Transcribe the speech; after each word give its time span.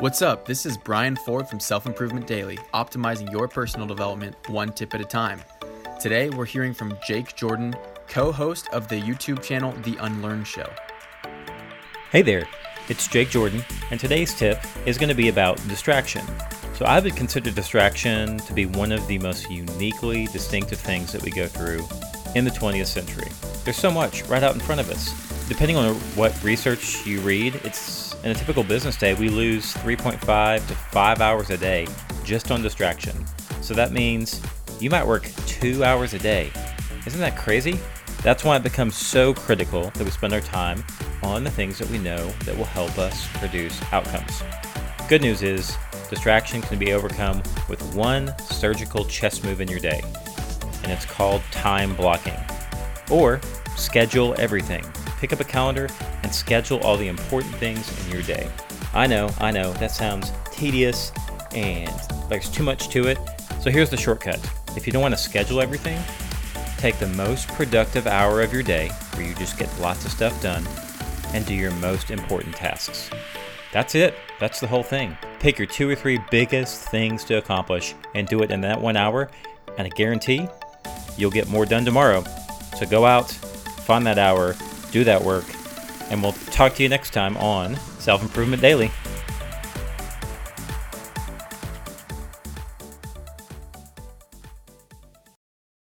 What's 0.00 0.22
up? 0.22 0.44
This 0.44 0.66
is 0.66 0.76
Brian 0.76 1.14
Ford 1.14 1.48
from 1.48 1.60
Self 1.60 1.86
Improvement 1.86 2.26
Daily, 2.26 2.56
optimizing 2.74 3.30
your 3.30 3.46
personal 3.46 3.86
development 3.86 4.34
one 4.48 4.72
tip 4.72 4.92
at 4.92 5.00
a 5.00 5.04
time. 5.04 5.40
Today, 6.00 6.30
we're 6.30 6.46
hearing 6.46 6.74
from 6.74 6.98
Jake 7.06 7.36
Jordan, 7.36 7.76
co 8.08 8.32
host 8.32 8.68
of 8.72 8.88
the 8.88 9.00
YouTube 9.00 9.40
channel 9.40 9.70
The 9.84 9.96
Unlearn 9.98 10.42
Show. 10.42 10.68
Hey 12.10 12.22
there, 12.22 12.48
it's 12.88 13.06
Jake 13.06 13.30
Jordan, 13.30 13.64
and 13.92 14.00
today's 14.00 14.34
tip 14.34 14.58
is 14.84 14.98
going 14.98 15.10
to 15.10 15.14
be 15.14 15.28
about 15.28 15.56
distraction. 15.68 16.26
So, 16.74 16.86
I 16.86 16.98
would 16.98 17.14
consider 17.14 17.52
distraction 17.52 18.38
to 18.38 18.52
be 18.52 18.66
one 18.66 18.90
of 18.90 19.06
the 19.06 19.20
most 19.20 19.48
uniquely 19.48 20.26
distinctive 20.26 20.80
things 20.80 21.12
that 21.12 21.22
we 21.22 21.30
go 21.30 21.46
through 21.46 21.86
in 22.34 22.44
the 22.44 22.50
20th 22.50 22.86
century. 22.86 23.30
There's 23.62 23.76
so 23.76 23.92
much 23.92 24.24
right 24.24 24.42
out 24.42 24.54
in 24.54 24.60
front 24.60 24.80
of 24.80 24.90
us. 24.90 25.33
Depending 25.46 25.76
on 25.76 25.94
what 26.16 26.42
research 26.42 27.06
you 27.06 27.20
read, 27.20 27.60
it's 27.64 28.14
in 28.24 28.30
a 28.30 28.34
typical 28.34 28.64
business 28.64 28.96
day, 28.96 29.12
we 29.12 29.28
lose 29.28 29.74
3.5 29.74 30.66
to 30.66 30.74
5 30.74 31.20
hours 31.20 31.50
a 31.50 31.58
day 31.58 31.86
just 32.24 32.50
on 32.50 32.62
distraction. 32.62 33.24
So 33.60 33.74
that 33.74 33.92
means 33.92 34.40
you 34.80 34.88
might 34.88 35.06
work 35.06 35.28
2 35.46 35.84
hours 35.84 36.14
a 36.14 36.18
day. 36.18 36.50
Isn't 37.06 37.20
that 37.20 37.36
crazy? 37.36 37.78
That's 38.22 38.42
why 38.42 38.56
it 38.56 38.62
becomes 38.62 38.96
so 38.96 39.34
critical 39.34 39.90
that 39.90 40.02
we 40.02 40.10
spend 40.10 40.32
our 40.32 40.40
time 40.40 40.82
on 41.22 41.44
the 41.44 41.50
things 41.50 41.78
that 41.78 41.90
we 41.90 41.98
know 41.98 42.26
that 42.46 42.56
will 42.56 42.64
help 42.64 42.96
us 42.98 43.28
produce 43.34 43.78
outcomes. 43.92 44.42
Good 45.10 45.20
news 45.20 45.42
is, 45.42 45.76
distraction 46.08 46.62
can 46.62 46.78
be 46.78 46.94
overcome 46.94 47.42
with 47.68 47.82
one 47.94 48.34
surgical 48.38 49.04
chess 49.04 49.44
move 49.44 49.60
in 49.60 49.68
your 49.68 49.80
day, 49.80 50.02
and 50.82 50.90
it's 50.90 51.04
called 51.04 51.42
time 51.50 51.94
blocking. 51.94 52.36
Or 53.10 53.42
schedule 53.76 54.34
everything. 54.38 54.84
Pick 55.18 55.32
up 55.32 55.40
a 55.40 55.44
calendar 55.44 55.88
and 56.22 56.34
schedule 56.34 56.78
all 56.80 56.96
the 56.96 57.08
important 57.08 57.54
things 57.56 58.04
in 58.04 58.12
your 58.12 58.22
day. 58.22 58.50
I 58.92 59.06
know, 59.06 59.30
I 59.38 59.50
know, 59.50 59.72
that 59.74 59.90
sounds 59.90 60.32
tedious 60.50 61.12
and 61.54 61.92
there's 62.28 62.50
too 62.50 62.62
much 62.62 62.88
to 62.90 63.06
it. 63.06 63.18
So 63.60 63.70
here's 63.70 63.90
the 63.90 63.96
shortcut. 63.96 64.40
If 64.76 64.86
you 64.86 64.92
don't 64.92 65.02
want 65.02 65.14
to 65.14 65.20
schedule 65.20 65.60
everything, 65.60 66.00
take 66.78 66.98
the 66.98 67.08
most 67.08 67.48
productive 67.48 68.06
hour 68.06 68.42
of 68.42 68.52
your 68.52 68.62
day 68.62 68.88
where 69.14 69.26
you 69.26 69.34
just 69.34 69.58
get 69.58 69.70
lots 69.80 70.04
of 70.04 70.10
stuff 70.10 70.40
done 70.42 70.66
and 71.32 71.46
do 71.46 71.54
your 71.54 71.70
most 71.72 72.10
important 72.10 72.54
tasks. 72.54 73.10
That's 73.72 73.94
it. 73.94 74.14
That's 74.38 74.60
the 74.60 74.66
whole 74.66 74.82
thing. 74.82 75.16
Pick 75.40 75.58
your 75.58 75.66
two 75.66 75.90
or 75.90 75.94
three 75.96 76.20
biggest 76.30 76.88
things 76.90 77.24
to 77.24 77.38
accomplish 77.38 77.94
and 78.14 78.28
do 78.28 78.42
it 78.42 78.50
in 78.50 78.60
that 78.60 78.80
one 78.80 78.96
hour, 78.96 79.30
and 79.76 79.86
I 79.86 79.90
guarantee 79.90 80.46
you'll 81.16 81.30
get 81.30 81.48
more 81.48 81.66
done 81.66 81.84
tomorrow. 81.84 82.22
So 82.76 82.86
go 82.86 83.04
out, 83.04 83.30
find 83.30 84.06
that 84.06 84.18
hour, 84.18 84.54
do 84.94 85.02
that 85.02 85.20
work, 85.20 85.44
and 86.08 86.22
we'll 86.22 86.32
talk 86.52 86.74
to 86.76 86.82
you 86.84 86.88
next 86.88 87.10
time 87.10 87.36
on 87.38 87.74
Self 87.98 88.22
Improvement 88.22 88.62
Daily. 88.62 88.92